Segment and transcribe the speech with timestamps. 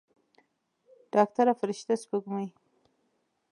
[1.13, 2.47] ډاکتره فرشته سپوږمۍ.